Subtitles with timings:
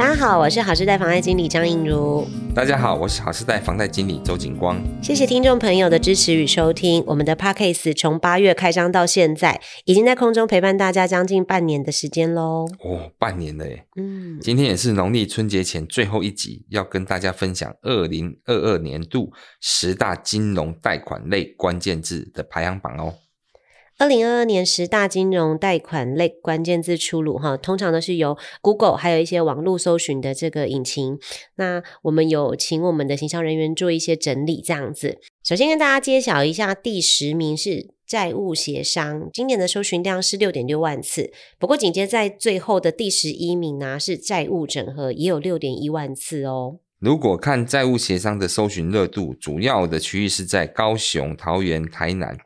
[0.00, 2.26] 大家好，我是好事贷房贷经理张映如。
[2.54, 4.82] 大家好，我是好事贷房贷经理周景光。
[5.02, 7.04] 谢谢听众朋友的支持与收听。
[7.06, 12.66] 我们的 Podcast 从八月开张到现在，已经在空中陪伴大家将近半年的时间喽。
[12.82, 13.84] 哦，半年了耶。
[13.96, 23.12] 嗯，今天也是农历春节前最后一集，要跟大家分享二零二二年度十大金融贷款类关键字的排行榜哦。
[24.00, 31.18] 二零二二年十大金融贷款类关键字出炉哈，通常都是由 Google 还有一些网络搜寻的这个引擎。
[31.56, 35.18] 那我们有请我们的行销人员做一些整理，这样子。
[35.44, 41.30] 首先跟大家揭晓一下，第十名是债务协商，今年的搜寻量是六点六万次。
[41.58, 46.78] 不过紧接在最后的第十一名呢、是债务整合，也有六点一万次哦。
[46.98, 52.38] 如果看债务协商的搜寻热度，主要的区域是在高雄、桃园、台南。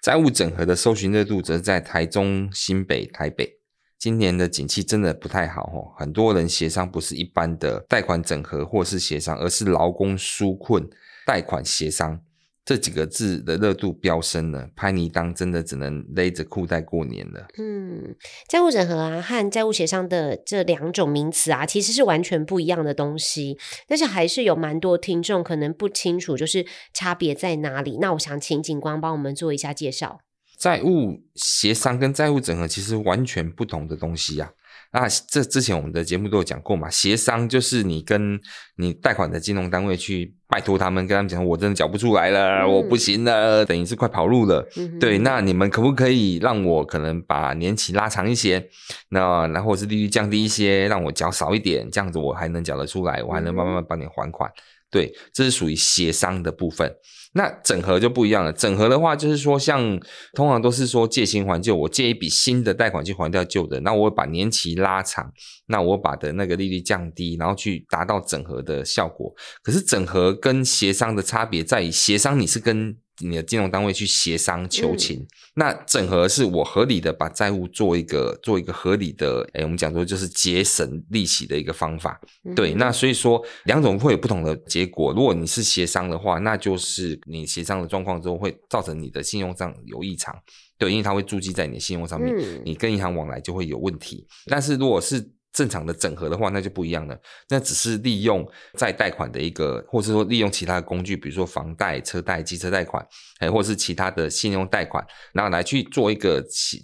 [0.00, 3.58] 债务整合的搜寻热度则在台中、新北、台北。
[3.98, 10.88] 今年的景气真的不太好哦，很多人协商不是一般的贷款整合或是协商，而是劳工纾困
[11.26, 12.20] 贷款协商。
[12.68, 17.46] 这几个字的热度飙升了，拍泥当真的只能勒着裤带过年了。
[17.56, 18.14] 嗯，
[18.46, 23.56] 债务整合啊和债务协商的这两种名词啊，其实是完全不一样的东西。
[23.86, 27.96] 但是还是有蛮多听众可能不清楚，就是差别在哪里。
[28.02, 30.20] 那我想请警官帮我们做一下介绍。
[30.58, 34.57] 债务协商跟债务整合其实完全不同的东西呀、啊。
[34.90, 38.40] 那这之前我们的节目都有讲过嘛，协商就是你跟
[38.76, 44.66] 你贷款的金融单位去拜托他们，跟他们讲，我真的缴不出来了，嗯、我不行了，等于是快跑路了。
[44.76, 48.66] 嗯、对，那你们可不可以让我可能把年期拉长一些？
[49.10, 54.50] 那然后是利率降低一些，让我缴少一点，这样子我还能缴得出来，我还能慢慢帮你还款。
[54.50, 54.54] 嗯、
[54.90, 56.94] 对，这是属于协商的部分。
[57.34, 58.50] 那整合就不一样了。
[58.50, 60.00] 整合的话，就是说，像
[60.32, 65.30] 通常都是说借新还旧，我借一笔新的贷款去还掉旧的，那我把年期拉长，
[65.66, 69.30] 那我把的那个利率降低，然后去达到整合的效果。
[69.62, 82.20] 可是整合跟协商的差别在于，协商你是跟你的金融单位去协商求情，嗯、那整合是我合理的把债务做一个做一个合理的，哎、欸、我们讲说就是节省利息的一个方法。
[82.44, 85.12] 嗯、对，那所以说两种会有不同的结果。
[85.12, 90.34] 如果你是协商的话，那就是你协商的状况之后会造成你的信用上有异常，
[90.78, 94.26] 对，因为它会注记在你的信用上面，嗯、你跟银行往来就会有问题。
[94.46, 95.28] 但是如果是
[95.58, 97.20] 正常的整合的话，那就不一样了。
[97.48, 103.04] 那只是利用再贷款的一个，或是说利用其他的工具，比如说房贷、车贷、机车贷款，
[103.40, 106.40] 哎，或是其他的信用贷款，然后来去做一个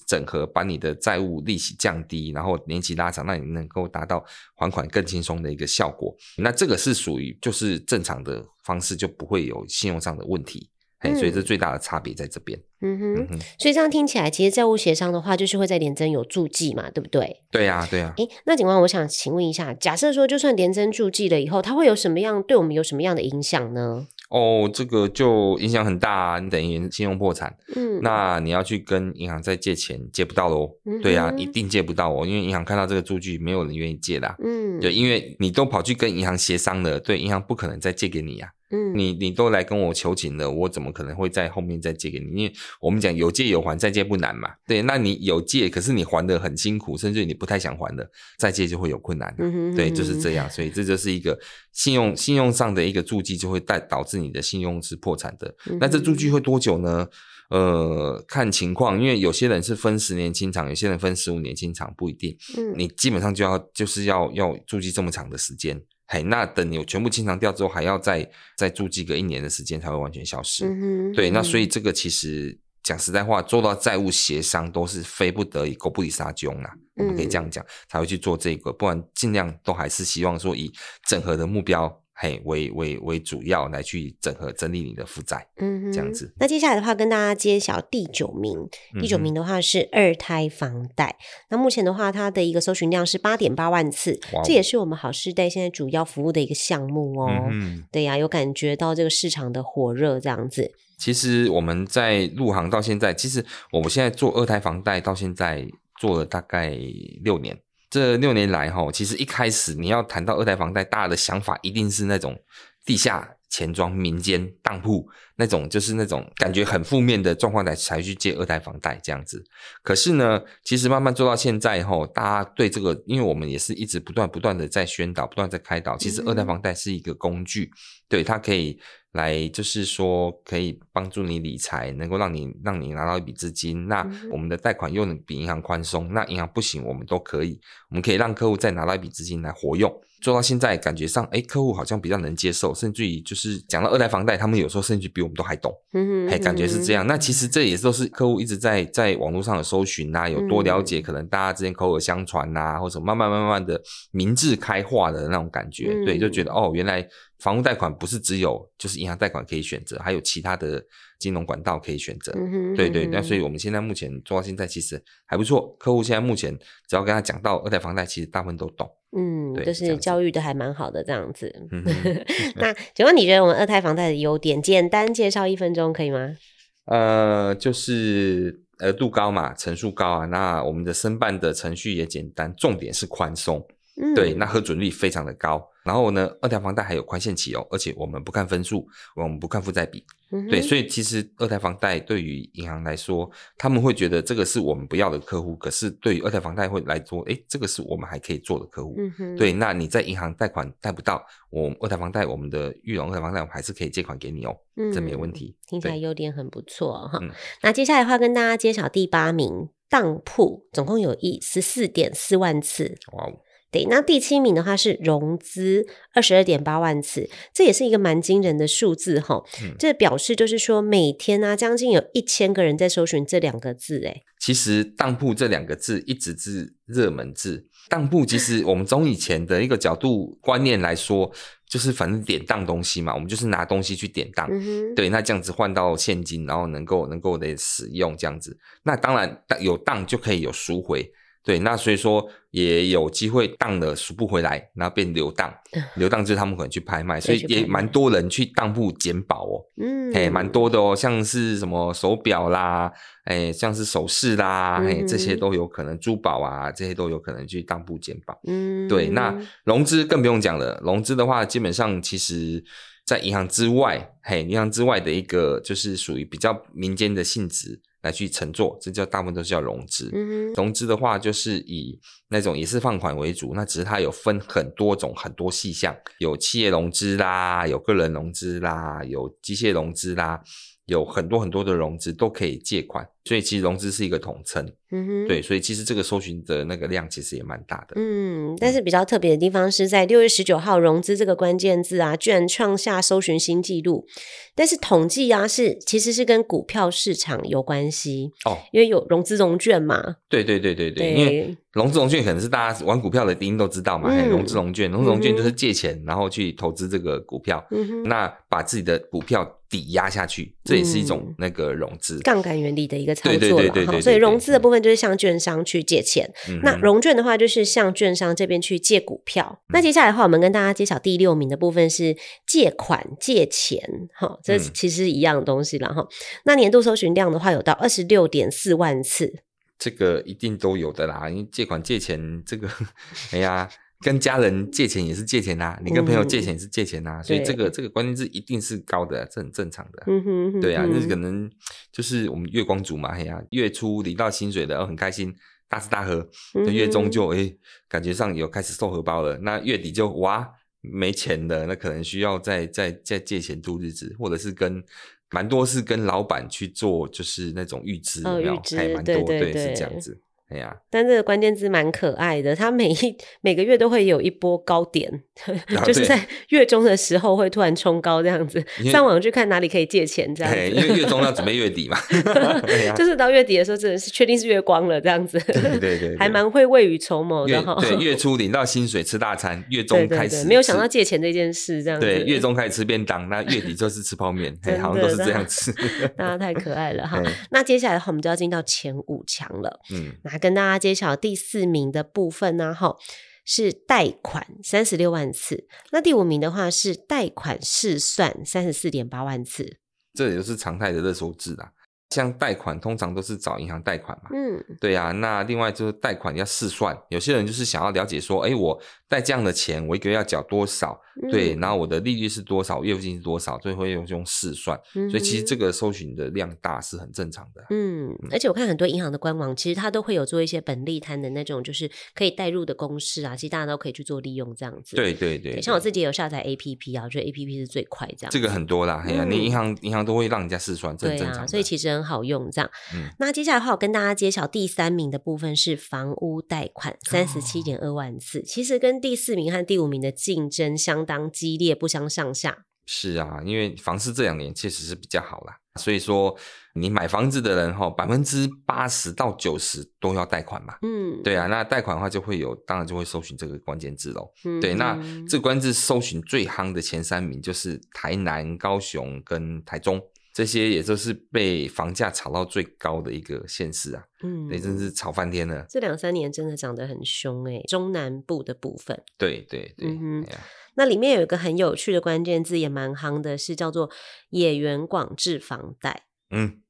[0.09, 4.25] 整合，把你的债务利息降低，然后年期拉长，那你能够达到
[4.57, 6.13] 还款更轻松的一个效果。
[6.37, 10.69] 那这个是属于就是正常的方式，就不会有信用上的问题。
[11.13, 12.59] 嗯、所以这最大的差别在这边。
[12.81, 17.43] 嗯哼，嗯哼，所以这样听起来，其实债务协商的话，就是会在联征有注记嘛，对不对？
[17.51, 18.19] 对呀、啊，对呀、啊。
[18.19, 24.07] 诶，那警官，我想请问一下，假设说，就算联征注记了以后，它会有什么样对我们有什么样的影响呢？
[24.29, 27.55] 哦，这个就影响很大啊，你等于信用破产。
[27.77, 30.69] 嗯，那你要去跟银行再借钱，借不到喽。
[30.85, 34.35] 嗯，对呀、啊，一定借不到哦，因为银行看到这个注记，没有人愿意借的。
[34.43, 38.53] 嗯，对，因为你都跑去跟银行协商了，对，银行不可能再借给你呀、啊。
[38.71, 42.43] 嗯，你你都来跟我求情了，我怎么可能会在后面再借给你？
[42.43, 44.51] 因为我们讲有借有还，再借不难嘛。
[44.67, 49.35] 对，那你有借，可是你还的很辛苦，甚至你不太想还的，再借就会有困难。
[49.39, 50.49] 嗯哼嗯哼，对，就是这样。
[50.51, 51.39] 所以这就是一个
[51.73, 55.55] 信用信用上的一个注记，就会带导致你的信用是破产的。
[55.71, 57.07] 嗯、那这注记会多久呢？
[57.51, 62.35] 呃，看情况，因为有些人是分十年清偿，有些人分十五年清偿，不一定。
[62.57, 65.81] 嗯，你基本上就要就是要要注记这么长的时间。
[66.07, 70.67] 嘿，那等你全部清偿掉之后，还要再再住记个一年的时间才会完全消失。
[70.67, 76.71] 嗯，对，那所以这个其实讲实在话，做到债务协商都是非不得已，狗不理撒娇啦。
[76.97, 80.71] 我们可以这样讲，才会去做这个，不然尽量都还是希望说以
[81.09, 82.04] 整合的目标。
[82.17, 86.33] 嘿，为为为主要来去整合整理你的负债，嗯哼，这样子。
[86.39, 88.69] 那接下来的话，跟大家揭晓第九名。
[89.01, 91.17] 第九名的话是二胎房贷。
[91.19, 97.49] 嗯、那目前的话，它的一个搜寻量是八点八万次，哇这也是我们好世代现在主要服务的一个项目哦。
[97.51, 100.73] 嗯，对呀、啊，有感觉到这个市场的火热这样子。
[100.97, 105.67] 其实我们在入行到现在，其实我们现在做二胎房贷到现在
[105.99, 106.79] 做了大概
[107.25, 107.59] 六年。
[107.95, 112.37] 这六年来哈，其实一开始你要谈到二代房贷，大家的想法一定是那种
[112.85, 119.45] 地下钱庄、民间当铺那种，就是那种感觉很负面的状况才才去借二代房贷这样子。
[119.81, 127.71] 可是呢，其实慢慢做到现在哈，大家对这个，因为我们也是一直不断不断的在宣导，不断在开导，其实二代房贷是一个工具，
[128.09, 128.77] 对，它可以。
[129.15, 133.87] 来就是说，可以帮助你理财，能够让你让你拿到一笔资金。
[133.89, 137.61] 那我们的贷款又能比银行宽松，那银行不行，我们都可以。
[137.91, 139.93] 我们可以让客户再拿到一笔资金来活用。
[140.21, 145.71] 做到现在，感觉上，哎，客户好像比较能接受，甚至于就是讲到二代房贷，他们有时候甚至比我们都还懂。
[145.93, 147.07] 嗯哼，感觉是这样。
[147.07, 153.81] 那其实这也都是客户一直在在网络上的搜寻啊，有多了解，可能大家之间口耳相传呐，或者慢慢慢慢的
[154.13, 155.93] 民智开化的那种感觉。
[156.07, 157.07] 对，就觉得哦，原来。
[157.39, 160.83] 房屋贷款不是只有就是银行贷款可以选择，还有其他的
[161.19, 162.33] 金融管道可以选择。
[162.37, 165.77] 嗯哼，对对，那所以我们现在目前做到现在其实还不错。
[165.79, 166.57] 客户现在目前
[166.89, 168.91] 只要跟他讲到二代房贷，其实大部分都懂。
[169.17, 171.53] 嗯，对，就是教育的还蛮好的这样子。
[171.71, 171.85] 嗯、
[172.57, 176.37] 那请问你觉得我们二胎房贷的优点，简单介绍一分钟可以吗？
[176.87, 180.27] 呃，就是额度高嘛，成数高啊。
[180.27, 183.65] 那我们的申办的程序也简单，重点是宽松。
[183.97, 185.71] 嗯、对，那核准率非常的高。
[185.85, 190.03] 然后呢，二胎房贷还有宽限期哦，而且我们不看分数，我们不看负债比。
[190.33, 195.55] 嗯、对，所以其实二胎房贷对于银行来说，他们会觉得这个是我们不要的客户。
[195.57, 198.97] 可是对于二胎房贷会来说，诶，这个是我们还可以做的客户。
[199.19, 205.55] 嗯、对，那你在银行贷款贷不到，我二胎房贷我们的裕隆二胎房贷我们还是可以借款给你哦，嗯、这没有问题。
[205.69, 207.19] 听起来优点很不错哈。
[207.21, 207.31] 嗯、
[207.63, 212.97] 那接下来的话，跟大家揭晓第八名当铺，总共有一十四点四万次。
[213.13, 213.41] 哇哦。
[213.75, 215.85] 对，那第七名的话是融资
[216.15, 219.43] 二十二点八万次，这也是一个蛮惊人的数字哈。
[219.65, 223.99] 嗯、这表示就是说每天呢、啊，将近有一千个人在搜寻这两个字。
[224.05, 227.67] 诶其实当铺这两个字一直是热门字。
[227.89, 231.29] 当铺其实我们从以前的一个角度观念来说，
[231.69, 234.49] 就是反正典当东西嘛，我们就是拿东西去典当。
[234.53, 238.57] 嗯、对，那这样子换到现金，然后能够能够的使用这样子。
[238.85, 241.11] 那当然有当就可以有赎回。
[241.45, 245.53] 对，那所以说也有机会当了赎不回来，然后变流当，
[245.97, 252.91] 流当就是他们可能去拍卖， 所以也蛮多人去当铺捡宝哦，嗯，哎，蛮多的哦，像是什么手表啦，
[253.25, 258.41] 哎，像是首饰啦，哎，这些都有可能，珠宝啊，这些都有可能去当铺捡宝。
[258.47, 262.65] 嗯，对，那融资更不用讲了，融资的话，基本上其实
[263.05, 267.83] 在银行之外，嘿，银行之外的一个就是属于比较民间的性质。
[268.05, 270.11] 来去乘坐，这叫大部分都是叫融资。
[270.13, 271.99] 嗯、融资的话，就是以
[272.29, 280.41] 那种也是放款为主，那只是它有分很多种很多细项，有企业融资啦，有个人融资啦，有机械融资啦，
[280.85, 283.09] 有很多很多的融资都可以借款。
[283.25, 294.07] 所以其实融资是一个统称，嗯哼，对，所以其实这个搜寻的那个量其实也蛮大的，嗯，但是比较特别的地方是在六月十九号，融资这个关键字啊，居然创下搜寻新纪录。
[294.55, 313.14] 但是统计啊，是其实是跟股票市场有关系哦，因为有融资融券嘛，对对对对对，对因为融资融券可能是大家玩股票的一定都知道嘛，嗯、融资融券，融资融券就是借钱然后去投资这个股票，嗯哼，那把自己的股票抵押下去，这也是一种那个融资杠杆原理的一个。
[313.15, 319.61] 操作了哈，所以融资的部分就是向券商去借钱，嗯、那融券的话就是向券商这边去借股票。
[319.69, 323.81] 嗯、那接下来的话，我们跟大家揭晓第六名的部分是借款借钱，
[324.15, 326.03] 哈，这其实是一样的东西了哈。
[326.03, 326.09] 嗯、
[326.45, 329.33] 那年度搜寻量的话，有到二十六点四万次，
[329.79, 332.69] 这个一定都有的啦，因为借款借钱这个，
[333.33, 333.69] 哎呀。
[334.01, 340.03] 跟家人借钱也是借钱呐、啊，你跟朋友借钱也是借钱呐、啊，嗯、所以这个这个关键字一定是高的，这很正常的。
[340.07, 341.51] 嗯哼，嗯哼，对啊，那可能
[341.93, 345.35] 就是我们月光族嘛，嘿呀、啊，月初领到薪水的，哦，很开心，
[345.69, 347.59] 大吃大喝，那月中就哎、欸，
[347.89, 350.47] 感觉上有开始瘦荷包了，那月底就哇
[350.81, 354.85] 没钱了，那可能需要再再再借钱度日子，或者是跟
[355.31, 358.63] 蛮多是跟老板去做，就是那种预支，有没有？
[358.77, 360.21] 还蛮多，对，对，对，对，是这样子。
[360.51, 365.11] 哎呀，但这个关键字蛮可爱的，它每一每个月都会有一波高点，
[365.75, 368.63] 啊、就是在月中的时候会突然冲高这样子。
[368.91, 371.97] 上网去看哪里可以借钱这样子，因为月中要准备月底嘛，
[372.95, 375.39] 就是到月底的时候真的是确定是月光了这样子。
[375.41, 377.77] 对对对，对，还蛮会未雨绸缪的哈。
[377.81, 382.07] 对，月初领到薪水吃大餐，月中开始没有想到借钱这件事这样子。
[382.07, 385.75] 对，月中开始吃便当，那月底就是吃泡面，的好像都是这样子。
[386.19, 387.23] 那太可爱了哈。
[387.51, 389.81] 那接下来的话，我们就要进到前五强了。
[389.91, 391.15] 嗯，来跟大家揭晓。
[391.15, 392.97] 第四名的部分呢，哈，
[393.45, 395.69] 是贷款三十六万次。
[395.93, 399.79] 那第五名的话是贷款试算三十四点八万次。
[400.13, 401.73] 这也就是常态的热搜字啦。
[402.15, 405.13] 像贷款通常都是找银行贷款嘛，嗯，对呀、啊。
[405.13, 411.01] 那另外就是贷款要试算，有些人就是想要了解说，哎，我贷这样的钱，我一个月要缴多少？
[411.23, 414.79] 嗯、对，然后我的利率是多少，月付金是多少，所以会用用试算。
[414.95, 417.65] 嗯、所以其实这个搜寻的量大是很正常的。
[417.71, 424.97] 嗯，嗯而且我看很多银行的官网，其实它都会有做一些本利摊的那种，就是可以带入的公式啊，其实大家都可以去做利用这样子。
[424.97, 428.31] 对对对，对，像我自己有下载 APP 啊，我觉得 APP 是最快这样。
[428.31, 431.47] 这个很多啦，哎呀、嗯，你银行银行都会让人家试算，这很正常。
[431.47, 432.71] 所以其实很好用这样。
[432.95, 442.67] 嗯，那接下来的话，我跟大家揭晓第三名的部分是房屋贷款，三十七点二万次，哦，其实跟第四名和第五名的竞争相当激烈，不相上下。
[442.87, 446.37] 是啊，因为房市这两年确实是比较好啦，所以说
[446.75, 450.75] 你买房子的人哈，百分之八十到九十都要贷款嘛。
[450.83, 454.31] 嗯，对啊，那贷款的话就会有，当然就会搜寻这个关键字喽。
[454.45, 459.99] 嗯，对，那这个关键字搜寻最夯的前三名就是台南、高雄跟台中。
[460.35, 465.65] 这些也就是被房价炒到最高的一个县市啊，嗯，对，真是炒翻天了。
[465.71, 470.27] 这两三年真的涨得很凶哎，中南部的部分，对对对，嗯哼，
[470.75, 473.89] 那里面有一个很有趣的关键字，也蛮夯的，是叫做
[474.31, 476.07] 野原广志房贷。
[476.33, 476.61] 嗯，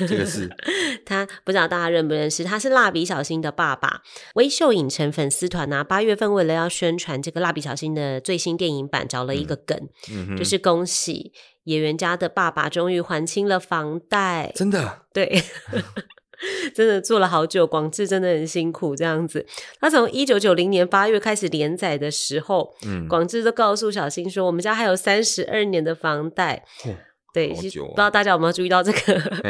[0.00, 0.54] 这个是
[1.06, 4.02] 他不知道大家认不认识，他是蜡笔小新的爸爸。
[4.34, 11.32] 微秀影城粉丝团啊，八月份为了要宣传这个蜡笔小新的最新电影版，找了一个梗，嗯，就是恭喜。
[11.66, 15.42] 野原家的爸爸终于还清了房贷，真的， 对，
[16.72, 19.44] 真的做了好久，广志真的很辛苦这样子。
[19.80, 26.62] 他从一九九零年八月开始连载的时候，嗯，广志都告诉小新说，我们家还有三十二年的房贷。
[26.84, 26.94] 哦、
[27.34, 29.40] 对，啊、不知道大家有没有注意到这个？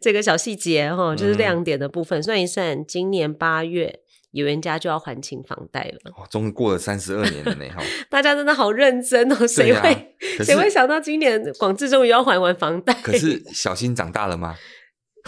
[0.00, 2.18] 这个小细节哈，就是亮点的部分。
[2.18, 4.00] 嗯、算一算，今年八月。
[4.32, 7.64] 野原家就要还清房贷了，哦，终于过了三十二年了呢！
[7.74, 12.92] 哈， 大家真的好认真哦，谁会谁、啊、会想到今年广志终于要还完房贷？
[13.02, 14.56] 可是小新长大了吗？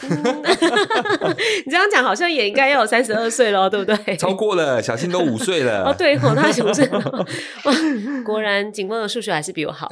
[0.03, 0.09] 嗯、
[1.67, 4.17] 你这样讲好像也应该要有三十二岁了，对不对？
[4.17, 5.85] 超过了，小新都五岁了。
[5.85, 6.89] 哦，对哦，他是不是？
[8.25, 9.89] 果然景峰的数学还是比我好。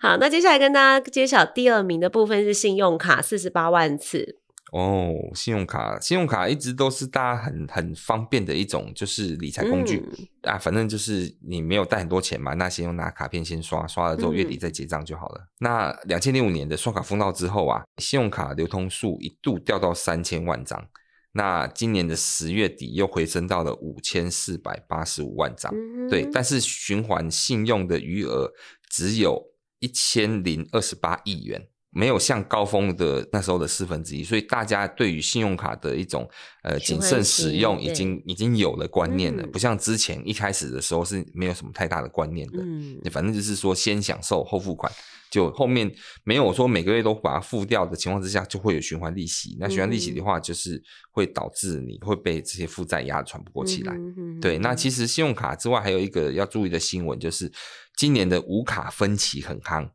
[0.00, 4.38] 好，那接下来跟大家揭晓第二名的部分是信用卡四十八万次。
[4.72, 10.58] 哦，信用卡，信用卡一直都是大家很很方便的一种，就是理财工具、嗯、啊。
[10.58, 15.40] 反正就是你没有带很多钱嘛，那先用拿卡片先刷，刷了之后月底再结账就好了。
[15.40, 20.84] 嗯、那两千零五年的刷卡风暴之后啊，信用卡流通数一度掉到三千万张，
[21.30, 26.10] 那今年的十月底又回升到了五千四百八十五万张、嗯。
[26.10, 28.52] 对，但是循环信用的余额
[28.90, 29.40] 只有
[29.78, 31.68] 一千零二十八亿元。
[31.96, 36.28] 没有像高峰的那时候的四分之一，所以大家对于信用卡的一种
[36.62, 42.58] 呃谨慎使用已经已经有了观念了，嗯，不像之前一开始的时候是没有什么太大的观念的。
[42.60, 44.92] 嗯，反正就是说先享受后付款，
[45.30, 45.90] 就后面
[46.22, 49.56] 没有说每个月都把它付掉的情况之下，就会有循环利息。
[49.58, 53.94] 那循环利息的话，就是会导致你会被这些负债压得喘不过气来。
[53.94, 54.38] 嗯。
[54.38, 57.50] 对，那其实信用卡之外还有一个要注意的新闻，就是
[57.96, 59.88] 今年的无卡分期很夯。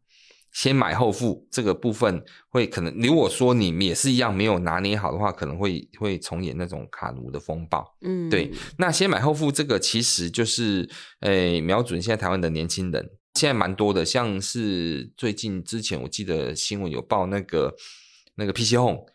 [0.51, 7.95] 先买后付这个部分会可能，如果说你也是一样没有拿捏好的话，可能会会重演那种卡奴的风暴。
[8.01, 8.51] 嗯，对。
[8.77, 10.89] 那先买后付这个其实就是，
[11.21, 17.73] 诶，瞄准现在台湾的年轻人，现在蛮多的，像是最近之前我记得新闻有报那个
[18.35, 19.05] 那个 PC Home，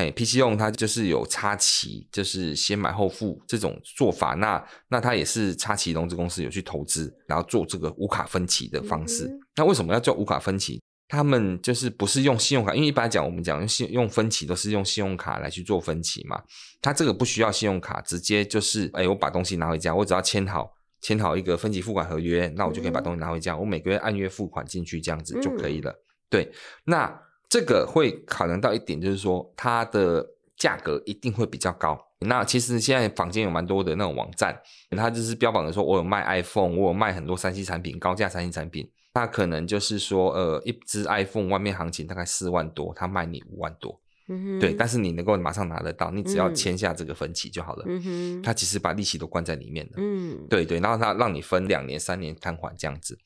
[0.00, 4.32] 嘿，PC Home 它就是有插旗，就是先买后付这种做法。
[4.32, 9.26] 那那它也是插旗融资公司有去投资，然后做这个无卡分期的方式。
[9.26, 10.80] 嗯那为什么要做无卡分期？
[11.06, 16.42] 他们就是不是用信用卡，因为一般来讲，我们讲用信用分期都是用信用卡来去做分期嘛。
[16.80, 25.94] 他这个不需要信用卡，直接就是，哎，我把东西拿回家，我只要签好签好一个分期付款合约，那我就可以把东西拿回家，我每个月按月付款进去，这样子就可以了。
[26.30, 26.50] 对，
[26.84, 27.12] 那
[27.50, 30.26] 这个会考量到一点，就是说它的
[30.56, 32.00] 价格一定会比较高。
[32.20, 34.58] 那其实现在坊间有蛮多的那种网站，
[34.90, 38.88] 它就是标榜的说，我有卖 iPhone，我有卖很多三 C 产品，高价三 C 产品。
[39.12, 53.18] 那可能就是说，呃，一只 iPhone 外面行情大概四万多，他卖你五万多，嗯，对，但是你能够马上拿得到，你只要签下这个分期就好了，嗯，他其实把利息都关在里面了，嗯，对对，然后他让你分两年、三年摊还这样子，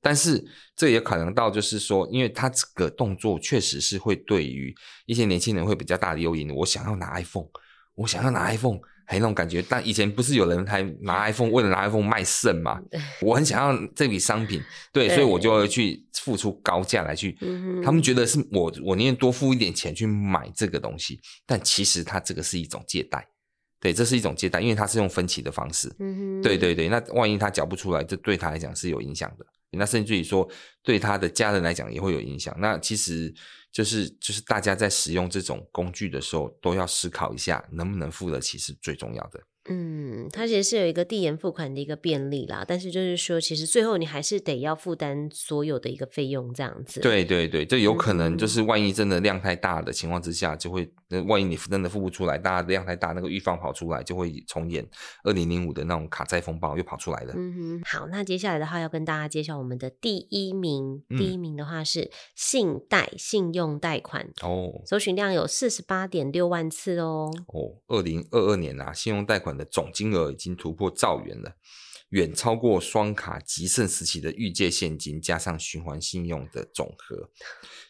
[0.00, 4.74] 但是这也可能到就是说，因为他这个动作确实是会对于
[5.06, 7.48] 一些年轻人会比较大的诱因，我想要拿 iPhone，
[7.94, 8.80] 我想要拿 iPhone。
[9.06, 12.80] 还那种感觉，但以前不是有人还拿 iPhone 为了拿 iPhone 卖肾嘛？
[13.20, 17.36] 我很想要这笔商品，对，对，所以我就会去付出高价来去。
[17.40, 23.26] 嗯、他们觉得是我，我宁愿多付一点钱去买这个东西，但其实它这个是一种借贷，
[23.80, 25.92] 对，这是一种借贷，因为它是用分期的方式。
[25.98, 29.44] 嗯、对对对，那万一他缴不出来，这对他来讲是有影响的。
[29.78, 30.48] 那甚至于说
[30.82, 32.54] 对他的家人来讲也会有影响。
[32.58, 33.32] 那其实
[33.72, 39.40] 就是就是大家在使用这种工具的时候，都要思考一下能不能付得起是最重要的。
[39.72, 46.98] 嗯，它其实是有一个递延付款的一个便利啦，但是就是说，其实最后你还是得要负担所有的一个费用，这样子。
[46.98, 50.90] 对对对，就有可能就是万一真的量太大的情况之下，就会，
[51.28, 54.84] 万一你真的付不出来，大家量太大，那个预放跑出来，就会重演
[55.22, 57.32] 二零零五的那种卡债风暴又跑出来了。
[57.36, 67.30] 嗯哼，好，那接下来的话要跟大家介绍我们的第一名，嗯、第一名的话是信贷信用贷款哦，搜寻量有四十八点六万次哦。
[67.46, 69.59] 哦，二零二二年啊，信用贷款。
[69.60, 71.52] 的总金额已经突破兆元了，
[72.10, 77.30] 远超过双卡极盛时期的预借现金加上循环信用的总和。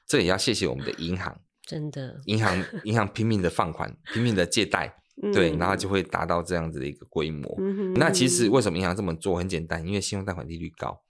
[0.06, 7.54] 这也要谢谢我们的银行， 真的，银行银行拼命的放款，拼命的借贷，嗯、对，然后就会达到这样子的一个规模。
[7.58, 9.38] 嗯、那其实为什么银行这么做？
[9.38, 11.00] 很简单，因为信用贷款利率高。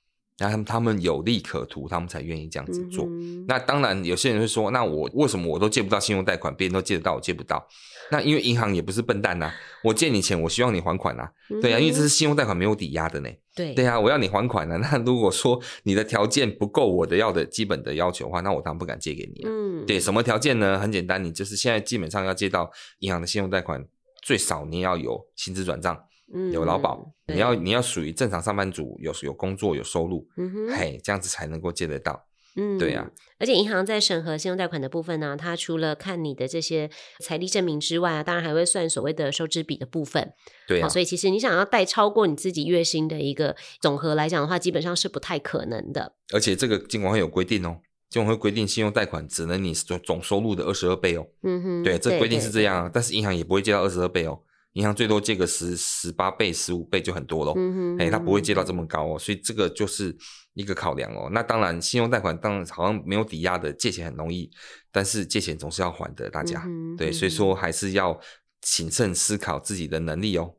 [0.40, 3.04] 然后他们有利可图，他们才愿意这样子做。
[3.04, 7.68] 嗯、那当然，有些人会说：“那我为什么我都借不到信用贷款，别人都借得到，我借不到？”
[8.10, 9.54] 那因为银行也不是笨蛋呐、啊，
[9.84, 11.30] 我借你钱，我希望你还款呐、啊。
[11.50, 13.28] 嗯、哼对啊，因为这是信用贷款没有抵押的呢。
[13.54, 14.78] 对对啊，我要你还款呢、啊。
[14.90, 19.50] 那如果说你的条件不够我的要的基本的要求的话，那我当然不敢借给你了。
[19.50, 20.78] 嗯，对，什么条件呢？
[20.78, 22.70] 很简单，你就是现在基本上要借到
[23.00, 23.84] 银行的信用贷款，
[24.22, 26.04] 最少你要有薪资转账。
[26.52, 33.10] 有劳保，嗯、你要你要属于正常上班族，有有工作有收入，嗯哼，嘿，这样子才能够借得到，嗯，对呀、啊。
[33.38, 40.32] 而且银行在审核信用贷款的部分呢，它除了看你的这些财力证明之外啊，当然还会算所谓的收支比的部分，
[40.68, 40.88] 对啊。
[40.88, 46.14] 所以其实你想要贷超过你自己月薪的一个总和来讲的话，基本上是不太可能的。
[46.32, 54.38] 而且这个金管会有规定哦，金管会规定信用贷款只能你总总收入的二十二倍哦，嗯哼，对，这规定是这样，但是银行也不会借到二十二倍哦。
[54.74, 57.56] 银行最多借个十十八倍、十五倍就很多咯。
[57.98, 60.16] 哎，他不会借到这么高哦，所以这个就是
[60.54, 61.28] 一个考量哦。
[61.32, 64.48] 那当然，信用贷款当然好像没有抵押的，借钱很容易，
[64.92, 68.18] 但是借钱总是要还的，大家、嗯、对，所以说还是要
[68.60, 70.54] 谨慎思考自己的能力哦。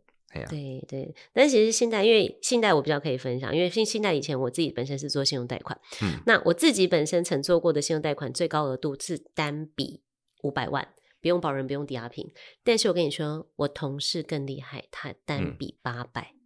[0.50, 10.02] 对对，但其实信贷，因为信贷我比较可以分享，因为信信贷以前我自己本身是做信用贷款，嗯，那我自己本身曾做过的信用贷款最高额度是单笔
[10.44, 10.88] 五百万。
[11.22, 16.41] 不用保人，不用抵押品，但是我跟你说，我同事更厉害，他单笔八百。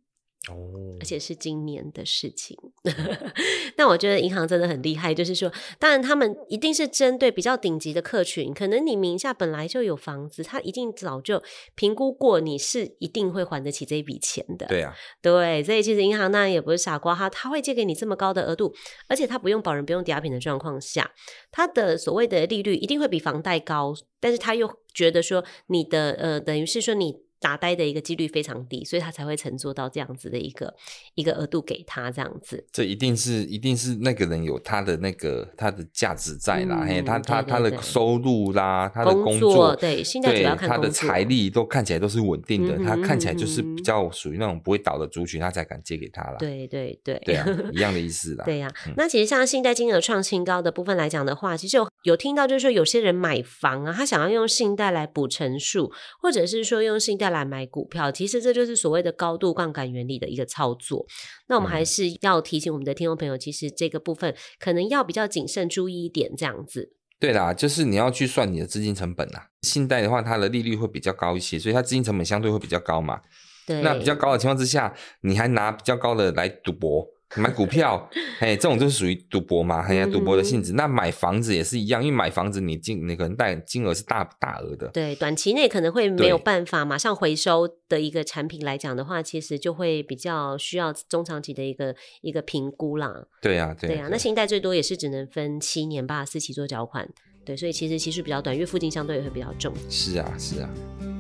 [0.50, 2.58] 哦，而且是今年的事情。
[3.76, 11.42] 但我觉得银行真的很厉害，就是说，当然他们一定是针对比较顶级的客群，可能你名下本来就有房子，他一定早就
[11.76, 14.66] 评估过你是一定会还得起这一笔钱的。
[14.68, 18.74] 对啊，对，所以其实银行当然也不是傻瓜，哈他会借给你这么高的额度，
[19.08, 21.12] 而且他不用保人，不用抵押品的状况下，
[21.52, 27.25] 他的所谓的利率一定会比房贷高，但是他又觉得说你的呃，等于是说你。
[27.40, 30.74] 打呆的一个几率非常低，所以他才会乘坐到这样子的一个
[31.16, 32.66] 一个额度给他这样子。
[32.72, 46.36] 这一定是一定是那个人有他的那个他的价值在啦，嘿、嗯，他他他的收入啦，他的工作，对，现在主要看他的财力都看起来都是稳定的，嗯、哼他看起来就是比较属于那种不会倒的族群，他才敢借给他啦。
[46.40, 48.46] 对对对，对啊，一样的意思 啦。
[48.46, 58.12] 对呀、啊，嗯、那其实像信贷金额创新高的部分来讲的话，其实有有听到就是说有些人买房啊，他想要用信贷来补成数，或者是说用信贷来买股票。
[58.12, 61.06] 其实这就是所谓的高度杠杆原理的一个操作。
[61.48, 66.94] 那我们还是要提醒我们的听众朋友，其实这个部分可能要比较谨慎注意一点，这样子。
[67.20, 69.50] 对啦，就是你要去算你的资金成本啦。
[69.62, 73.22] 信贷的话，它的利率会比较高一些，所以它资金成本相对会比较高嘛。
[73.66, 73.82] 对。
[73.82, 77.08] 那比较高的情况之下，你还拿比较高的来赌博。
[77.38, 80.72] 买股票，哎，这种就是属于赌博嘛，很像赌博的性质。
[80.74, 84.88] 嗯、那买房子也是一样，因为买房子你金，你可能贷金额是大大额的。
[84.90, 93.26] 对，短期内可能会没有办法马上回收的一个产品来讲的话，其实就会比较需要中长期的一个一个评估啦。
[93.42, 93.98] 对呀、啊，对呀、啊。
[93.98, 97.08] 对啊，那信贷最多也是只能分七年吧，四期做缴款。
[97.44, 99.74] 对，所以其实期数比较短，因为付金相对也会比较重。
[99.90, 101.15] 是啊，是啊。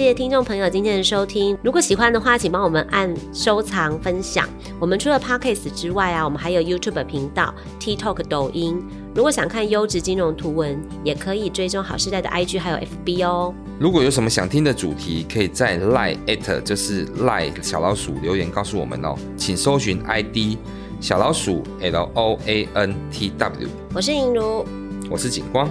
[0.00, 1.54] 谢谢听众朋友今天的收听。
[1.62, 4.48] 如果喜欢的话，请帮我们按收藏、分享。
[4.78, 8.82] 我们除了 Podcast 之外啊，我们还有 YouTube 频道、TikTok、抖音。
[9.14, 13.52] 如果想看优质金融图文，也可以追踪好时代的 IG 还有 FB 哦。
[13.78, 19.14] 如果有什么想听的主题，可以在 Line@ 就是 Line 小老鼠留言告诉我们哦。
[19.36, 20.56] 请搜寻 ID
[20.98, 23.68] 小老鼠 LOANTW。
[23.94, 24.64] 我是银如，
[25.10, 25.68] 我是景光。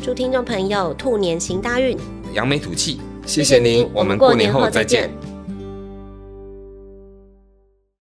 [0.00, 1.98] 祝听众朋友兔年行大运，
[2.34, 3.00] 扬眉吐气。
[3.28, 5.10] 谢谢您，我们过年后再见。